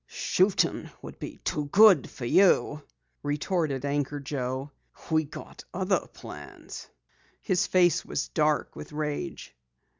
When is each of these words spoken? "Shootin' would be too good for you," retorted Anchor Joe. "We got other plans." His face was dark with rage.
"Shootin' 0.07 0.89
would 1.03 1.19
be 1.19 1.37
too 1.43 1.65
good 1.65 2.09
for 2.09 2.25
you," 2.25 2.81
retorted 3.21 3.85
Anchor 3.85 4.19
Joe. 4.19 4.71
"We 5.11 5.25
got 5.25 5.63
other 5.75 6.07
plans." 6.11 6.89
His 7.39 7.67
face 7.67 8.03
was 8.03 8.29
dark 8.29 8.75
with 8.75 8.93
rage. 8.93 9.55